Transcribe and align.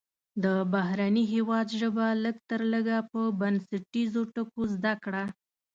د 0.43 0.45
بهرني 0.73 1.23
هیواد 1.33 1.67
ژبه 1.79 2.05
لږ 2.23 2.37
تر 2.49 2.61
لږه 2.73 2.97
په 3.11 3.21
بنسټیزو 3.39 4.21
ټکو 4.33 4.61
زده 4.75 4.93
کړه. 5.03 5.23